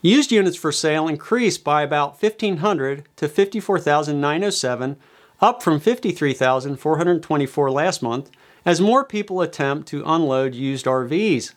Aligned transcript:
Used 0.00 0.32
units 0.32 0.56
for 0.56 0.72
sale 0.72 1.06
increased 1.06 1.62
by 1.62 1.82
about 1.82 2.22
1,500 2.22 3.06
to 3.16 3.28
54,907, 3.28 4.96
up 5.42 5.62
from 5.62 5.78
53,424 5.78 7.70
last 7.70 8.02
month, 8.02 8.30
as 8.64 8.80
more 8.80 9.04
people 9.04 9.42
attempt 9.42 9.88
to 9.88 10.02
unload 10.06 10.54
used 10.54 10.86
RVs. 10.86 11.52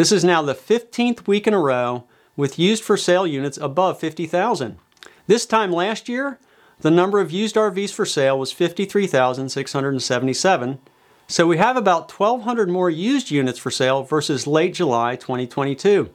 This 0.00 0.12
is 0.12 0.24
now 0.24 0.40
the 0.40 0.54
15th 0.54 1.26
week 1.26 1.46
in 1.46 1.52
a 1.52 1.58
row 1.58 2.04
with 2.34 2.58
used 2.58 2.82
for 2.82 2.96
sale 2.96 3.26
units 3.26 3.58
above 3.58 4.00
50,000. 4.00 4.78
This 5.26 5.44
time 5.44 5.70
last 5.70 6.08
year, 6.08 6.38
the 6.80 6.90
number 6.90 7.20
of 7.20 7.30
used 7.30 7.54
RVs 7.54 7.92
for 7.92 8.06
sale 8.06 8.38
was 8.38 8.50
53,677, 8.50 10.78
so 11.28 11.46
we 11.46 11.58
have 11.58 11.76
about 11.76 12.10
1,200 12.10 12.70
more 12.70 12.88
used 12.88 13.30
units 13.30 13.58
for 13.58 13.70
sale 13.70 14.02
versus 14.02 14.46
late 14.46 14.72
July 14.72 15.16
2022. 15.16 16.08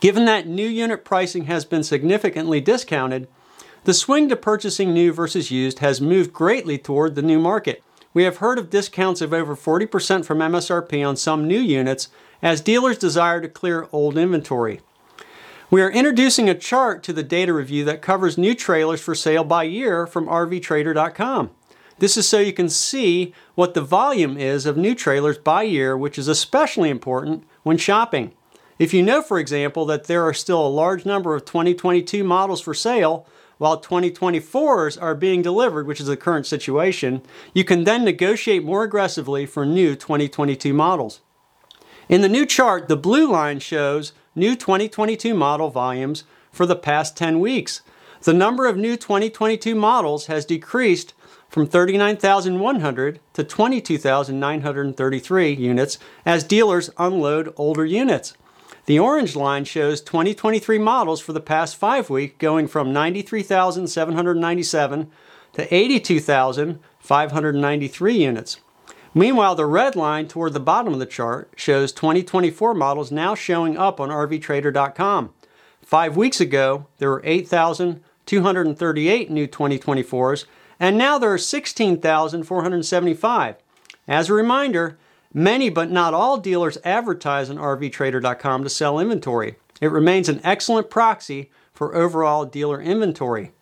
Given 0.00 0.24
that 0.24 0.48
new 0.48 0.66
unit 0.66 1.04
pricing 1.04 1.44
has 1.44 1.64
been 1.64 1.84
significantly 1.84 2.60
discounted, 2.60 3.28
the 3.84 3.94
swing 3.94 4.28
to 4.28 4.34
purchasing 4.34 4.92
new 4.92 5.12
versus 5.12 5.52
used 5.52 5.78
has 5.78 6.00
moved 6.00 6.32
greatly 6.32 6.78
toward 6.78 7.14
the 7.14 7.22
new 7.22 7.38
market. 7.38 7.80
We 8.14 8.24
have 8.24 8.38
heard 8.38 8.58
of 8.58 8.70
discounts 8.70 9.20
of 9.20 9.32
over 9.32 9.54
40% 9.54 10.24
from 10.24 10.38
MSRP 10.38 11.06
on 11.06 11.16
some 11.16 11.46
new 11.46 11.60
units 11.60 12.08
as 12.42 12.60
dealers 12.60 12.98
desire 12.98 13.40
to 13.40 13.48
clear 13.48 13.88
old 13.92 14.16
inventory. 14.16 14.80
We 15.70 15.82
are 15.82 15.90
introducing 15.90 16.48
a 16.48 16.54
chart 16.54 17.02
to 17.02 17.12
the 17.12 17.22
data 17.22 17.52
review 17.52 17.84
that 17.84 18.00
covers 18.00 18.38
new 18.38 18.54
trailers 18.54 19.02
for 19.02 19.14
sale 19.14 19.44
by 19.44 19.64
year 19.64 20.06
from 20.06 20.26
RVTrader.com. 20.26 21.50
This 21.98 22.16
is 22.16 22.26
so 22.26 22.38
you 22.38 22.52
can 22.52 22.68
see 22.68 23.34
what 23.54 23.74
the 23.74 23.82
volume 23.82 24.38
is 24.38 24.64
of 24.64 24.76
new 24.76 24.94
trailers 24.94 25.36
by 25.36 25.64
year, 25.64 25.96
which 25.96 26.18
is 26.18 26.28
especially 26.28 26.88
important 26.88 27.44
when 27.64 27.76
shopping. 27.76 28.32
If 28.78 28.94
you 28.94 29.02
know, 29.02 29.20
for 29.20 29.38
example, 29.38 29.84
that 29.86 30.04
there 30.04 30.22
are 30.22 30.32
still 30.32 30.64
a 30.64 30.68
large 30.68 31.04
number 31.04 31.34
of 31.34 31.44
2022 31.44 32.22
models 32.22 32.60
for 32.60 32.72
sale, 32.72 33.26
while 33.58 33.80
2024s 33.80 35.00
are 35.00 35.14
being 35.14 35.42
delivered, 35.42 35.86
which 35.86 36.00
is 36.00 36.06
the 36.06 36.16
current 36.16 36.46
situation, 36.46 37.22
you 37.52 37.64
can 37.64 37.84
then 37.84 38.04
negotiate 38.04 38.64
more 38.64 38.84
aggressively 38.84 39.44
for 39.44 39.66
new 39.66 39.94
2022 39.94 40.72
models. 40.72 41.20
In 42.08 42.22
the 42.22 42.28
new 42.28 42.46
chart, 42.46 42.88
the 42.88 42.96
blue 42.96 43.30
line 43.30 43.58
shows 43.58 44.12
new 44.34 44.56
2022 44.56 45.34
model 45.34 45.68
volumes 45.68 46.24
for 46.50 46.64
the 46.64 46.76
past 46.76 47.16
10 47.16 47.40
weeks. 47.40 47.82
The 48.22 48.32
number 48.32 48.66
of 48.66 48.76
new 48.76 48.96
2022 48.96 49.74
models 49.74 50.26
has 50.26 50.44
decreased 50.44 51.14
from 51.48 51.66
39,100 51.66 53.20
to 53.32 53.44
22,933 53.44 55.52
units 55.52 55.98
as 56.24 56.44
dealers 56.44 56.90
unload 56.98 57.52
older 57.56 57.84
units. 57.84 58.34
The 58.88 58.98
orange 58.98 59.36
line 59.36 59.64
shows 59.66 60.00
2023 60.00 60.78
models 60.78 61.20
for 61.20 61.34
the 61.34 61.42
past 61.42 61.76
five 61.76 62.08
weeks 62.08 62.36
going 62.38 62.68
from 62.68 62.90
93,797 62.90 65.10
to 65.52 65.74
82,593 65.74 68.16
units. 68.16 68.60
Meanwhile, 69.12 69.56
the 69.56 69.66
red 69.66 69.94
line 69.94 70.26
toward 70.26 70.54
the 70.54 70.60
bottom 70.60 70.94
of 70.94 71.00
the 71.00 71.04
chart 71.04 71.52
shows 71.54 71.92
2024 71.92 72.72
models 72.72 73.12
now 73.12 73.34
showing 73.34 73.76
up 73.76 74.00
on 74.00 74.08
RVTrader.com. 74.08 75.34
Five 75.82 76.16
weeks 76.16 76.40
ago, 76.40 76.86
there 76.96 77.10
were 77.10 77.20
8,238 77.26 79.30
new 79.30 79.46
2024s, 79.46 80.46
and 80.80 80.96
now 80.96 81.18
there 81.18 81.34
are 81.34 81.36
16,475. 81.36 83.56
As 84.08 84.30
a 84.30 84.32
reminder, 84.32 84.96
many 85.38 85.70
but 85.70 85.90
not 85.90 86.12
all 86.12 86.38
dealers 86.38 86.78
advertise 86.84 87.48
on 87.48 87.56
RVTrader.com 87.56 88.64
to 88.64 88.68
sell 88.68 88.98
inventory. 88.98 89.56
It 89.80 89.92
remains 89.92 90.28
an 90.28 90.40
excellent 90.42 90.90
proxy 90.90 91.50
for 91.72 91.94
overall 91.94 92.44
dealer 92.44 92.82
inventory. 92.82 93.52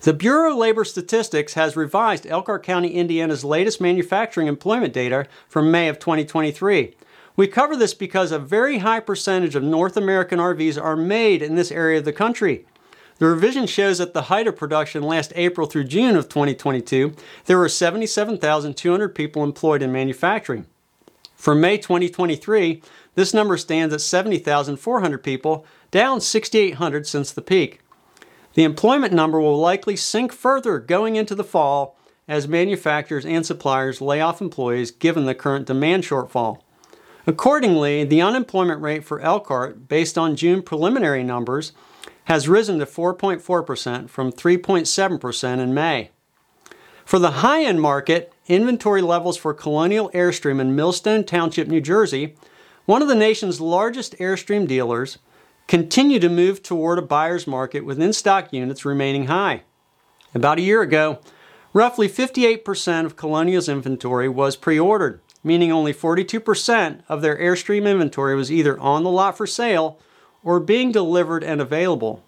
The 0.00 0.12
Bureau 0.12 0.50
of 0.50 0.58
Labor 0.58 0.84
Statistics 0.84 1.54
has 1.54 1.76
revised 1.76 2.26
Elkhart 2.26 2.62
County, 2.62 2.88
Indiana's 2.88 3.44
latest 3.44 3.80
manufacturing 3.80 4.48
employment 4.48 4.92
data 4.92 5.26
from 5.48 5.70
May 5.70 5.88
of 5.88 5.98
2023. 5.98 6.94
We 7.36 7.46
cover 7.46 7.76
this 7.76 7.94
because 7.94 8.30
a 8.30 8.38
very 8.38 8.78
high 8.78 9.00
percentage 9.00 9.54
of 9.54 9.62
North 9.62 9.96
American 9.96 10.40
RVs 10.40 10.82
are 10.82 10.96
made 10.96 11.40
in 11.40 11.54
this 11.54 11.72
area 11.72 11.98
of 11.98 12.04
the 12.04 12.12
country. 12.12 12.66
The 13.18 13.26
revision 13.26 13.66
shows 13.66 13.98
that 13.98 14.12
the 14.12 14.22
height 14.22 14.48
of 14.48 14.56
production 14.56 15.02
last 15.02 15.32
April 15.36 15.66
through 15.66 15.84
June 15.84 16.16
of 16.16 16.28
2022, 16.28 17.14
there 17.46 17.58
were 17.58 17.68
77,200 17.68 19.14
people 19.14 19.44
employed 19.44 19.82
in 19.82 19.92
manufacturing. 19.92 20.66
For 21.36 21.54
May 21.54 21.78
2023, 21.78 22.82
this 23.14 23.32
number 23.32 23.56
stands 23.56 23.94
at 23.94 24.00
70,400 24.00 25.22
people, 25.22 25.64
down 25.90 26.20
6,800 26.20 27.06
since 27.06 27.30
the 27.30 27.42
peak. 27.42 27.80
The 28.54 28.64
employment 28.64 29.12
number 29.12 29.40
will 29.40 29.58
likely 29.58 29.96
sink 29.96 30.32
further 30.32 30.78
going 30.78 31.16
into 31.16 31.34
the 31.34 31.44
fall 31.44 31.96
as 32.26 32.48
manufacturers 32.48 33.26
and 33.26 33.44
suppliers 33.44 34.00
lay 34.00 34.20
off 34.20 34.40
employees 34.40 34.90
given 34.90 35.26
the 35.26 35.34
current 35.34 35.66
demand 35.66 36.04
shortfall. 36.04 36.60
Accordingly, 37.26 38.04
the 38.04 38.22
unemployment 38.22 38.80
rate 38.80 39.04
for 39.04 39.20
Elkhart, 39.20 39.88
based 39.88 40.18
on 40.18 40.36
June 40.36 40.62
preliminary 40.62 41.22
numbers, 41.22 41.72
has 42.24 42.48
risen 42.48 42.78
to 42.78 42.86
4.4% 42.86 44.08
from 44.08 44.32
3.7% 44.32 45.58
in 45.58 45.74
May. 45.74 46.10
For 47.04 47.18
the 47.18 47.30
high 47.30 47.64
end 47.64 47.80
market, 47.80 48.32
inventory 48.46 49.02
levels 49.02 49.36
for 49.36 49.52
Colonial 49.52 50.10
Airstream 50.10 50.60
in 50.60 50.74
Millstone 50.74 51.24
Township, 51.24 51.68
New 51.68 51.80
Jersey, 51.80 52.34
one 52.86 53.02
of 53.02 53.08
the 53.08 53.14
nation's 53.14 53.60
largest 53.60 54.16
Airstream 54.18 54.66
dealers, 54.66 55.18
continue 55.66 56.18
to 56.18 56.28
move 56.28 56.62
toward 56.62 56.98
a 56.98 57.02
buyer's 57.02 57.46
market 57.46 57.84
with 57.84 58.00
in 58.00 58.12
stock 58.12 58.52
units 58.52 58.84
remaining 58.84 59.26
high. 59.26 59.62
About 60.34 60.58
a 60.58 60.62
year 60.62 60.82
ago, 60.82 61.20
roughly 61.72 62.08
58% 62.08 63.04
of 63.04 63.16
Colonial's 63.16 63.68
inventory 63.68 64.28
was 64.28 64.56
pre 64.56 64.78
ordered. 64.78 65.20
meaning 65.46 65.70
only 65.70 65.92
42% 65.92 67.02
of 67.06 67.20
their 67.20 67.38
Airstream 67.38 67.86
inventory 67.86 68.34
was 68.34 68.50
either 68.50 68.80
on 68.80 69.04
the 69.04 69.10
lot 69.10 69.36
for 69.36 69.46
sale 69.46 69.98
or 70.44 70.60
being 70.60 70.92
delivered 70.92 71.42
and 71.42 71.60
available. 71.60 72.22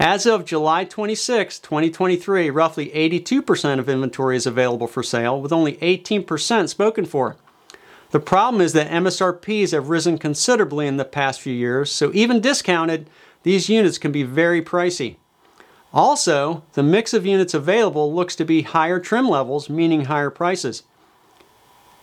As 0.00 0.26
of 0.26 0.44
July 0.44 0.84
26, 0.84 1.58
2023, 1.58 2.50
roughly 2.50 2.88
82% 2.88 3.78
of 3.78 3.88
inventory 3.88 4.36
is 4.36 4.46
available 4.46 4.86
for 4.86 5.02
sale, 5.02 5.40
with 5.40 5.52
only 5.52 5.74
18% 5.76 6.68
spoken 6.68 7.04
for. 7.04 7.36
The 8.10 8.20
problem 8.20 8.60
is 8.60 8.72
that 8.72 8.90
MSRPs 8.90 9.72
have 9.72 9.88
risen 9.88 10.18
considerably 10.18 10.86
in 10.86 10.96
the 10.96 11.04
past 11.04 11.40
few 11.40 11.52
years, 11.52 11.90
so 11.90 12.10
even 12.14 12.40
discounted, 12.40 13.08
these 13.42 13.68
units 13.68 13.98
can 13.98 14.12
be 14.12 14.22
very 14.22 14.62
pricey. 14.62 15.16
Also, 15.94 16.62
the 16.72 16.82
mix 16.82 17.12
of 17.12 17.26
units 17.26 17.54
available 17.54 18.12
looks 18.12 18.34
to 18.36 18.44
be 18.44 18.62
higher 18.62 18.98
trim 18.98 19.28
levels, 19.28 19.68
meaning 19.68 20.06
higher 20.06 20.30
prices. 20.30 20.82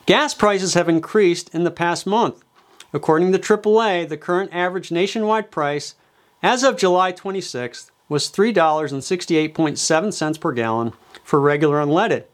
Gas 0.06 0.32
prices 0.32 0.74
have 0.74 0.88
increased 0.88 1.52
in 1.54 1.64
the 1.64 1.70
past 1.70 2.06
month. 2.06 2.42
According 2.92 3.32
to 3.32 3.38
AAA, 3.38 4.08
the 4.08 4.16
current 4.16 4.52
average 4.52 4.90
nationwide 4.90 5.50
price 5.50 5.94
as 6.42 6.64
of 6.64 6.76
July 6.76 7.12
26th 7.12 7.90
was 8.08 8.30
$3.68.7 8.30 10.40
per 10.40 10.52
gallon 10.52 10.92
for 11.22 11.40
regular 11.40 11.76
unleaded, 11.76 12.24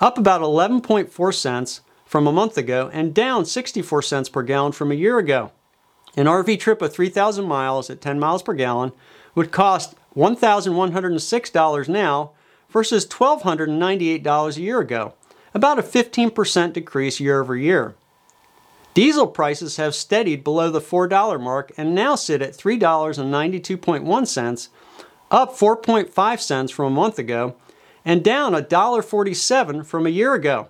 up 0.00 0.16
about 0.16 0.40
11.4 0.40 1.34
cents 1.34 1.80
from 2.04 2.26
a 2.26 2.32
month 2.32 2.56
ago 2.56 2.90
and 2.92 3.14
down 3.14 3.44
64 3.44 4.02
cents 4.02 4.28
per 4.28 4.42
gallon 4.42 4.72
from 4.72 4.92
a 4.92 4.96
year 4.96 5.18
ago. 5.18 5.50
An 6.16 6.26
RV 6.26 6.60
trip 6.60 6.82
of 6.82 6.92
3,000 6.92 7.46
miles 7.46 7.90
at 7.90 8.00
10 8.00 8.20
miles 8.20 8.42
per 8.42 8.54
gallon 8.54 8.92
would 9.34 9.50
cost 9.50 9.96
$1,106 10.14 11.88
now 11.88 12.32
versus 12.68 13.06
$1,298 13.06 14.56
a 14.56 14.60
year 14.60 14.78
ago, 14.78 15.14
about 15.54 15.78
a 15.78 15.82
15% 15.82 16.74
decrease 16.74 17.18
year 17.18 17.40
over 17.40 17.56
year. 17.56 17.94
Diesel 18.94 19.26
prices 19.26 19.76
have 19.76 19.94
steadied 19.94 20.44
below 20.44 20.70
the 20.70 20.80
$4 20.80 21.40
mark 21.40 21.72
and 21.78 21.94
now 21.94 22.14
sit 22.14 22.42
at 22.42 22.52
$3.92.1 22.52 24.68
up 25.30 25.56
4.5 25.56 26.40
cents 26.40 26.70
from 26.70 26.86
a 26.86 26.90
month 26.90 27.18
ago 27.18 27.56
and 28.04 28.22
down 28.22 28.52
$1.47 28.52 29.86
from 29.86 30.06
a 30.06 30.10
year 30.10 30.34
ago. 30.34 30.68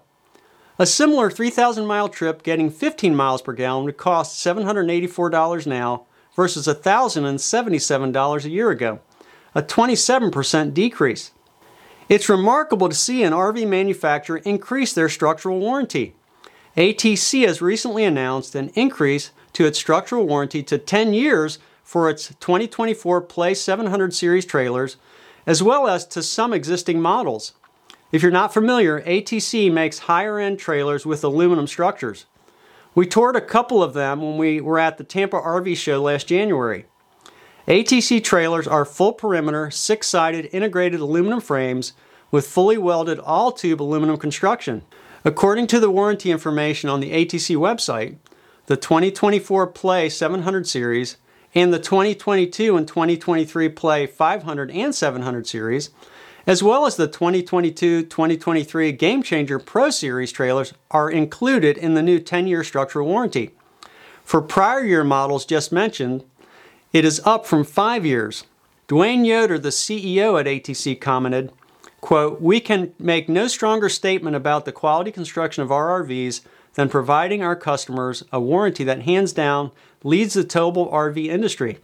A 0.79 0.87
similar 0.87 1.31
3,000 1.31 1.85
mile 1.85 2.09
trip 2.09 2.45
getting 2.45 2.71
15 2.71 3.15
miles 3.15 3.43
per 3.43 3.53
gallon 3.53 3.85
would 3.85 3.97
cost 3.97 4.45
$784 4.45 5.67
now 5.67 6.07
versus 6.37 6.67
$1,077 6.67 8.45
a 8.45 8.51
year 8.51 8.71
ago, 8.71 9.01
a 9.55 9.63
27% 9.63 10.73
decrease. 10.73 11.33
It's 12.09 12.29
remarkable 12.29 12.89
to 12.89 12.95
see 12.95 13.23
an 13.23 13.33
RV 13.33 13.69
manufacturer 13.69 14.39
increase 14.39 14.93
their 14.93 15.09
structural 15.09 15.59
warranty. 15.59 16.15
ATC 16.77 17.47
has 17.47 17.61
recently 17.61 18.03
announced 18.03 18.55
an 18.55 18.71
increase 18.71 19.31
to 19.53 19.67
its 19.67 19.79
structural 19.79 20.27
warranty 20.27 20.63
to 20.63 20.79
10 20.79 21.13
years 21.13 21.59
for 21.85 22.09
its 22.09 22.29
2024 22.41 23.21
Play 23.23 23.53
700 23.53 24.15
series 24.15 24.47
trailers, 24.47 24.97
as 25.47 25.63
well 25.63 25.87
as 25.87 26.07
to 26.07 26.23
some 26.23 26.55
existing 26.55 26.99
models. 26.99 27.53
If 28.11 28.23
you're 28.23 28.33
not 28.33 28.55
familiar, 28.55 29.03
ATC 29.03 29.71
makes 29.71 30.01
higher 30.01 30.39
end 30.39 30.59
trailers 30.59 31.05
with 31.05 31.23
aluminum 31.23 31.67
structures. 31.67 32.25
We 32.95 33.07
toured 33.07 33.37
a 33.37 33.43
couple 33.43 33.83
of 33.83 33.93
them 33.93 34.23
when 34.23 34.39
we 34.39 34.61
were 34.61 34.79
at 34.79 34.97
the 34.97 35.05
Tampa 35.05 35.37
RV 35.37 35.77
show 35.77 36.01
last 36.01 36.27
January. 36.27 36.87
ATC 37.69 38.25
trailers 38.25 38.67
are 38.67 38.87
full 38.87 39.13
perimeter, 39.13 39.71
six 39.71 40.09
sided 40.09 40.49
integrated 40.53 41.01
aluminum 41.01 41.41
frames 41.41 41.93
with 42.31 42.47
fully 42.47 42.79
welded 42.79 43.19
all 43.19 43.53
tube 43.53 43.83
aluminum 43.83 44.17
construction. 44.17 44.83
According 45.25 45.69
to 45.69 45.79
the 45.79 45.91
warranty 45.91 46.33
information 46.33 46.91
on 46.91 46.99
the 46.99 47.13
ATC 47.13 47.57
website, 47.57 48.17
the 48.67 48.77
2024 48.77 49.69
Play 49.69 50.09
700 50.09 50.67
series 50.67 51.17
and 51.55 51.73
the 51.73 51.79
2022 51.79 52.77
and 52.77 52.89
2023 52.89 53.69
Play 53.69 54.07
500 54.07 54.71
and 54.73 54.93
700 54.93 55.47
series, 55.47 55.91
as 56.45 56.61
well 56.63 56.87
as 56.87 56.97
the 56.97 57.07
2022 57.07 58.03
2023 58.03 58.91
Game 58.93 59.23
Changer 59.23 59.61
Pro 59.61 59.91
Series 59.91 60.33
trailers, 60.33 60.75
are 60.91 61.09
included 61.09 61.79
in 61.79 61.95
the 61.95 62.03
new 62.03 62.19
10 62.19 62.49
year 62.49 62.65
structural 62.65 63.07
warranty. 63.07 63.51
For 64.25 64.43
prior 64.43 64.85
year 64.85 65.05
models 65.05 65.45
just 65.45 65.71
mentioned, 65.71 66.25
it 66.93 67.05
is 67.05 67.21
up 67.25 67.47
from 67.47 67.63
five 67.63 68.05
years. 68.05 68.45
Dwayne 68.89 69.25
Yoder, 69.25 69.59
the 69.59 69.69
CEO 69.69 70.39
at 70.39 70.47
ATC, 70.47 71.01
commented, 71.01 71.53
Quote, 72.03 72.41
we 72.43 72.59
can 72.59 72.93
make 72.99 73.29
no 73.29 73.47
stronger 73.47 73.89
statement 73.89 74.35
about 74.35 74.65
the 74.65 74.73
quality 74.73 75.13
construction 75.13 75.63
of 75.63 75.71
our 75.71 76.03
RVs 76.03 76.41
than 76.75 76.89
providing 76.89 77.43
our 77.43 77.55
customers 77.55 78.25
a 78.33 78.41
warranty 78.41 78.83
that 78.83 79.03
hands 79.03 79.33
down 79.33 79.71
leads 80.03 80.35
the 80.35 80.43
towable 80.43 80.93
RV 80.93 81.25
industry. 81.27 81.79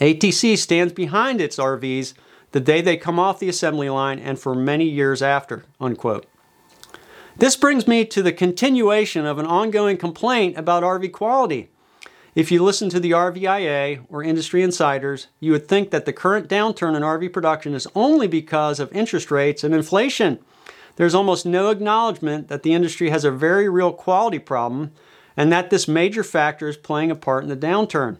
ATC 0.00 0.56
stands 0.56 0.92
behind 0.92 1.40
its 1.40 1.56
RVs 1.56 2.14
the 2.52 2.60
day 2.60 2.80
they 2.80 2.96
come 2.96 3.18
off 3.18 3.40
the 3.40 3.48
assembly 3.48 3.90
line 3.90 4.20
and 4.20 4.38
for 4.38 4.54
many 4.54 4.84
years 4.84 5.22
after. 5.22 5.64
Unquote. 5.80 6.26
This 7.36 7.56
brings 7.56 7.88
me 7.88 8.04
to 8.04 8.22
the 8.22 8.32
continuation 8.32 9.26
of 9.26 9.40
an 9.40 9.46
ongoing 9.46 9.96
complaint 9.96 10.56
about 10.56 10.84
RV 10.84 11.10
quality. 11.10 11.68
If 12.38 12.52
you 12.52 12.62
listen 12.62 12.88
to 12.90 13.00
the 13.00 13.10
RVIA 13.10 14.06
or 14.08 14.22
industry 14.22 14.62
insiders, 14.62 15.26
you 15.40 15.50
would 15.50 15.66
think 15.66 15.90
that 15.90 16.04
the 16.04 16.12
current 16.12 16.48
downturn 16.48 16.94
in 16.94 17.02
RV 17.02 17.32
production 17.32 17.74
is 17.74 17.88
only 17.96 18.28
because 18.28 18.78
of 18.78 18.92
interest 18.92 19.32
rates 19.32 19.64
and 19.64 19.74
inflation. 19.74 20.38
There's 20.94 21.16
almost 21.16 21.44
no 21.44 21.70
acknowledgement 21.70 22.46
that 22.46 22.62
the 22.62 22.74
industry 22.74 23.10
has 23.10 23.24
a 23.24 23.32
very 23.32 23.68
real 23.68 23.92
quality 23.92 24.38
problem 24.38 24.92
and 25.36 25.50
that 25.50 25.70
this 25.70 25.88
major 25.88 26.22
factor 26.22 26.68
is 26.68 26.76
playing 26.76 27.10
a 27.10 27.16
part 27.16 27.42
in 27.42 27.48
the 27.48 27.56
downturn. 27.56 28.18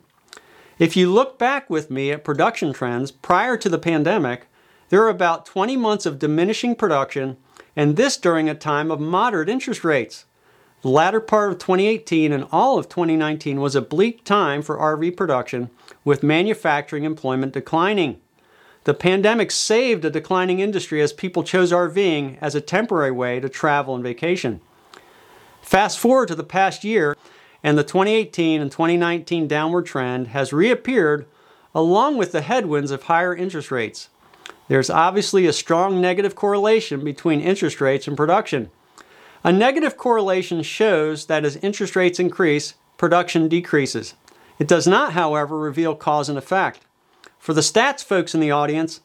If 0.81 0.97
you 0.97 1.13
look 1.13 1.39
back 1.39 1.71
with 1.71 1.89
me 1.89 2.11
at 2.11 2.25
production 2.25 2.73
trends 2.73 3.13
prior 3.13 3.57
to 3.57 3.69
the 3.69 3.79
pandemic, 3.79 4.49
there 4.89 5.05
are 5.05 5.11
about 5.11 5.47
20 5.47 5.77
months 5.77 6.07
of 6.07 6.19
diminishing 6.19 6.75
production, 6.75 7.37
and 7.77 7.95
this 7.95 8.17
during 8.17 8.49
a 8.49 8.57
time 8.57 8.91
of 8.91 8.99
moderate 8.99 9.49
interest 9.49 9.85
rates. 9.85 10.25
The 10.83 10.89
latter 10.89 11.19
part 11.21 11.51
of 11.51 11.59
2018 11.59 12.33
and 12.33 12.47
all 12.53 12.79
of 12.79 12.89
2019 12.89 13.61
was 13.61 13.75
a 13.75 13.83
bleak 13.83 14.23
time 14.25 14.63
for 14.63 14.77
RV 14.79 15.17
production, 15.17 15.71
with 16.05 16.23
manufacturing 16.23 17.03
employment 17.03 17.53
declining. 17.53 18.21
The 18.85 18.95
pandemic 18.95 19.51
saved 19.51 20.05
a 20.05 20.11
declining 20.11 20.61
industry 20.61 21.03
as 21.03 21.13
people 21.13 21.43
chose 21.43 21.73
RVing 21.73 22.39
as 22.41 22.55
a 22.55 22.61
temporary 22.61 23.11
way 23.11 23.41
to 23.41 23.49
travel 23.49 23.97
and 23.97 24.05
vacation. 24.05 24.61
Fast 25.61 25.99
forward 25.99 26.29
to 26.29 26.37
the 26.37 26.45
past 26.45 26.85
year, 26.85 27.17
and 27.65 27.77
the 27.77 27.83
2018 27.83 28.61
and 28.61 28.71
2019 28.71 29.49
downward 29.49 29.85
trend 29.85 30.29
has 30.29 30.53
reappeared 30.53 31.27
along 31.75 32.17
with 32.17 32.31
the 32.31 32.41
headwinds 32.41 32.93
of 32.93 33.03
higher 33.03 33.35
interest 33.35 33.73
rates. 33.73 34.11
There's 34.69 34.91
obviously 34.91 35.47
a 35.47 35.53
strong 35.53 36.01
negative 36.01 36.37
correlation 36.37 37.03
between 37.03 37.41
interest 37.41 37.81
rates 37.81 38.07
and 38.07 38.17
production. 38.17 38.71
A 39.45 39.53
negative 39.53 39.97
correlation 39.97 40.63
shows 40.63 41.27
that 41.27 41.45
as 41.45 41.57
interest 41.57 41.95
rates 41.95 42.19
increase, 42.19 42.75
production 42.97 43.49
decreases. 43.49 44.15
It 44.59 44.67
does 44.67 44.87
not, 44.87 45.13
however, 45.13 45.57
reveal 45.57 45.95
cause 45.95 46.29
and 46.29 46.37
effect. 46.37 46.81
For 47.39 47.53
the 47.53 47.61
stats 47.61 48.03
folks 48.03 48.35
in 48.35 48.41
the 48.41 48.51
audience, 48.51 49.01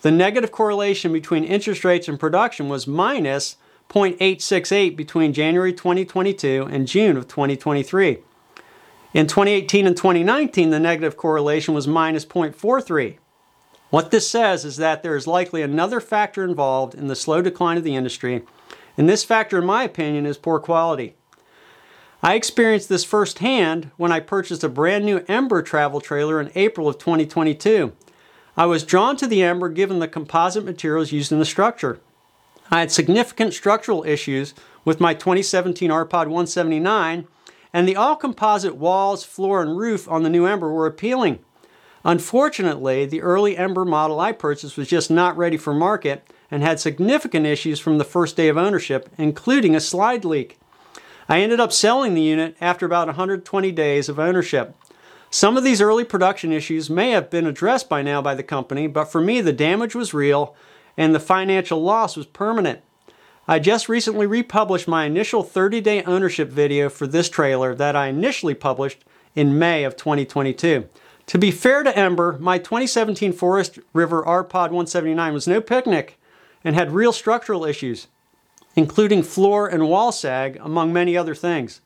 the 0.00 0.10
negative 0.10 0.52
correlation 0.52 1.12
between 1.12 1.44
interest 1.44 1.84
rates 1.84 2.08
and 2.08 2.18
production 2.18 2.68
was 2.68 2.86
minus 2.86 3.56
0.868 3.90 4.96
between 4.96 5.32
January 5.32 5.72
2022 5.72 6.68
and 6.70 6.88
June 6.88 7.16
of 7.16 7.28
2023. 7.28 8.18
In 9.12 9.26
2018 9.26 9.86
and 9.86 9.96
2019, 9.96 10.70
the 10.70 10.80
negative 10.80 11.16
correlation 11.16 11.74
was 11.74 11.86
minus 11.86 12.24
0.43. 12.24 13.18
What 13.90 14.10
this 14.10 14.28
says 14.28 14.64
is 14.64 14.78
that 14.78 15.02
there 15.02 15.14
is 15.14 15.26
likely 15.26 15.62
another 15.62 16.00
factor 16.00 16.42
involved 16.42 16.94
in 16.94 17.06
the 17.06 17.14
slow 17.14 17.42
decline 17.42 17.76
of 17.76 17.84
the 17.84 17.94
industry 17.94 18.42
and 18.96 19.08
this 19.08 19.24
factor, 19.24 19.58
in 19.58 19.66
my 19.66 19.82
opinion, 19.82 20.26
is 20.26 20.36
poor 20.36 20.58
quality. 20.58 21.14
I 22.22 22.34
experienced 22.34 22.88
this 22.88 23.04
firsthand 23.04 23.90
when 23.96 24.10
I 24.10 24.20
purchased 24.20 24.64
a 24.64 24.68
brand 24.68 25.04
new 25.04 25.24
Ember 25.28 25.62
travel 25.62 26.00
trailer 26.00 26.40
in 26.40 26.50
April 26.54 26.88
of 26.88 26.98
2022. 26.98 27.92
I 28.56 28.66
was 28.66 28.84
drawn 28.84 29.16
to 29.16 29.26
the 29.26 29.42
Ember 29.42 29.68
given 29.68 29.98
the 29.98 30.08
composite 30.08 30.64
materials 30.64 31.12
used 31.12 31.32
in 31.32 31.38
the 31.38 31.44
structure. 31.44 32.00
I 32.70 32.80
had 32.80 32.90
significant 32.90 33.52
structural 33.52 34.04
issues 34.04 34.54
with 34.84 35.00
my 35.00 35.12
2017 35.12 35.90
RPod 35.90 36.28
179, 36.28 37.26
and 37.72 37.88
the 37.88 37.96
all 37.96 38.16
composite 38.16 38.76
walls, 38.76 39.24
floor, 39.24 39.60
and 39.60 39.76
roof 39.76 40.08
on 40.08 40.22
the 40.22 40.30
new 40.30 40.46
Ember 40.46 40.72
were 40.72 40.86
appealing. 40.86 41.40
Unfortunately, 42.04 43.04
the 43.04 43.22
early 43.22 43.56
Ember 43.56 43.84
model 43.84 44.20
I 44.20 44.32
purchased 44.32 44.76
was 44.76 44.88
just 44.88 45.10
not 45.10 45.36
ready 45.36 45.56
for 45.56 45.74
market, 45.74 46.26
and 46.54 46.62
had 46.62 46.78
significant 46.78 47.44
issues 47.44 47.80
from 47.80 47.98
the 47.98 48.04
first 48.04 48.36
day 48.36 48.46
of 48.46 48.56
ownership, 48.56 49.08
including 49.18 49.74
a 49.74 49.80
slide 49.80 50.24
leak. 50.24 50.56
I 51.28 51.40
ended 51.40 51.58
up 51.58 51.72
selling 51.72 52.14
the 52.14 52.22
unit 52.22 52.56
after 52.60 52.86
about 52.86 53.08
120 53.08 53.72
days 53.72 54.08
of 54.08 54.20
ownership. 54.20 54.72
Some 55.30 55.56
of 55.56 55.64
these 55.64 55.80
early 55.80 56.04
production 56.04 56.52
issues 56.52 56.88
may 56.88 57.10
have 57.10 57.28
been 57.28 57.44
addressed 57.44 57.88
by 57.88 58.02
now 58.02 58.22
by 58.22 58.36
the 58.36 58.44
company, 58.44 58.86
but 58.86 59.06
for 59.06 59.20
me, 59.20 59.40
the 59.40 59.52
damage 59.52 59.96
was 59.96 60.14
real 60.14 60.54
and 60.96 61.12
the 61.12 61.18
financial 61.18 61.82
loss 61.82 62.16
was 62.16 62.26
permanent. 62.26 62.82
I 63.48 63.58
just 63.58 63.88
recently 63.88 64.24
republished 64.24 64.86
my 64.86 65.06
initial 65.06 65.42
30 65.42 65.80
day 65.80 66.04
ownership 66.04 66.50
video 66.50 66.88
for 66.88 67.08
this 67.08 67.28
trailer 67.28 67.74
that 67.74 67.96
I 67.96 68.06
initially 68.06 68.54
published 68.54 69.04
in 69.34 69.58
May 69.58 69.82
of 69.82 69.96
2022. 69.96 70.88
To 71.26 71.38
be 71.38 71.50
fair 71.50 71.82
to 71.82 71.98
Ember, 71.98 72.38
my 72.38 72.58
2017 72.58 73.32
Forest 73.32 73.80
River 73.92 74.24
R-Pod 74.24 74.70
179 74.70 75.34
was 75.34 75.48
no 75.48 75.60
picnic 75.60 76.16
and 76.64 76.74
had 76.74 76.90
real 76.90 77.12
structural 77.12 77.64
issues, 77.64 78.08
including 78.74 79.22
floor 79.22 79.68
and 79.68 79.88
wall 79.88 80.10
sag, 80.10 80.58
among 80.60 80.92
many 80.92 81.16
other 81.16 81.34
things. 81.34 81.80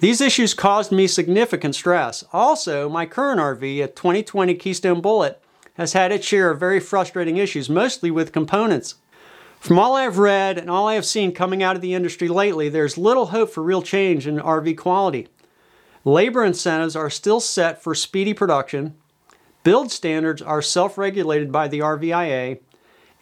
These 0.00 0.20
issues 0.20 0.52
caused 0.52 0.90
me 0.90 1.06
significant 1.06 1.76
stress. 1.76 2.24
Also, 2.32 2.88
my 2.88 3.06
current 3.06 3.40
RV, 3.40 3.84
a 3.84 3.86
2020 3.86 4.54
Keystone 4.56 5.00
Bullet, 5.00 5.40
has 5.74 5.92
had 5.92 6.10
its 6.10 6.26
share 6.26 6.50
of 6.50 6.58
very 6.58 6.80
frustrating 6.80 7.36
issues, 7.36 7.70
mostly 7.70 8.10
with 8.10 8.32
components. 8.32 8.96
From 9.60 9.78
all 9.78 9.94
I 9.94 10.02
have 10.02 10.18
read 10.18 10.58
and 10.58 10.68
all 10.68 10.88
I 10.88 10.94
have 10.94 11.06
seen 11.06 11.32
coming 11.32 11.62
out 11.62 11.76
of 11.76 11.82
the 11.82 11.94
industry 11.94 12.26
lately, 12.26 12.68
there's 12.68 12.98
little 12.98 13.26
hope 13.26 13.50
for 13.50 13.62
real 13.62 13.80
change 13.80 14.26
in 14.26 14.38
RV 14.38 14.76
quality. 14.76 15.28
Labor 16.04 16.44
incentives 16.44 16.96
are 16.96 17.08
still 17.08 17.38
set 17.38 17.80
for 17.80 17.94
speedy 17.94 18.34
production, 18.34 18.96
build 19.62 19.92
standards 19.92 20.42
are 20.42 20.62
self 20.62 20.98
regulated 20.98 21.52
by 21.52 21.68
the 21.68 21.78
RVIA, 21.78 22.58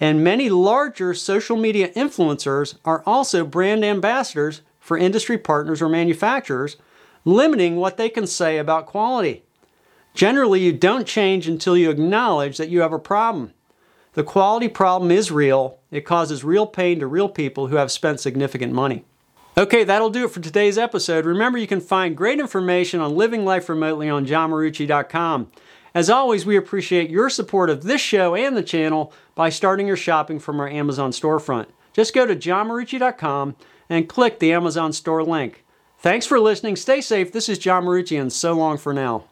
and 0.01 0.25
many 0.25 0.49
larger 0.49 1.13
social 1.13 1.57
media 1.57 1.89
influencers 1.93 2.77
are 2.85 3.03
also 3.05 3.45
brand 3.45 3.85
ambassadors 3.85 4.63
for 4.81 4.97
industry 4.97 5.37
partners 5.37 5.83
or 5.83 5.89
manufacturers, 5.89 6.77
limiting 7.25 7.77
what 7.77 7.99
they 7.99 8.09
can 8.09 8.27
say 8.27 8.57
about 8.57 8.87
quality. 8.87 9.45
Generally, 10.15 10.61
you 10.61 10.73
don't 10.73 11.07
change 11.07 11.47
until 11.47 11.77
you 11.77 11.91
acknowledge 11.91 12.57
that 12.57 12.71
you 12.71 12.81
have 12.81 12.93
a 12.93 12.99
problem. 12.99 13.53
The 14.15 14.25
quality 14.25 14.69
problem 14.69 15.11
is 15.11 15.31
real. 15.31 15.79
It 15.91 16.05
causes 16.05 16.43
real 16.43 16.67
pain 16.67 16.99
to 16.99 17.07
real 17.07 17.29
people 17.29 17.69
who 17.69 17.77
have 17.77 17.93
spent 17.93 18.19
significant 18.19 18.73
money. 18.73 19.05
Okay, 19.57 19.85
that'll 19.85 20.11
do 20.11 20.25
it 20.25 20.31
for 20.31 20.41
today's 20.41 20.79
episode. 20.79 21.27
Remember, 21.27 21.59
you 21.59 21.67
can 21.67 21.81
find 21.81 22.17
great 22.17 22.41
information 22.41 23.01
on 23.01 23.15
living 23.15 23.45
life 23.45 23.69
remotely 23.69 24.09
on 24.09 24.27
johnmarucci.com. 24.27 25.51
As 25.95 26.09
always, 26.11 26.47
we 26.47 26.57
appreciate 26.57 27.11
your 27.11 27.31
support 27.31 27.71
of 27.71 27.83
this 27.83 28.01
show 28.01 28.35
and 28.35 28.57
the 28.57 28.63
channel 28.63 29.13
by 29.35 29.49
starting 29.49 29.87
your 29.87 29.97
shopping 29.97 30.39
from 30.39 30.61
our 30.61 30.69
Amazon 30.69 31.11
storefront. 31.11 31.67
Just 31.93 32.15
go 32.15 32.27
to 32.27 32.37
johnmarucci.com 32.37 33.57
and 33.89 34.09
click 34.09 34.39
the 34.39 34.53
Amazon 34.53 34.93
store 34.93 35.25
link. 35.25 35.65
Thanks 35.99 36.27
for 36.27 36.41
listening. 36.41 36.77
Stay 36.77 37.01
safe. 37.01 37.33
This 37.33 37.49
is 37.49 37.59
John 37.59 37.85
Marucci, 37.85 38.19
and 38.19 38.33
so 38.33 38.55
long 38.55 38.79
for 38.79 38.95
now. 38.95 39.25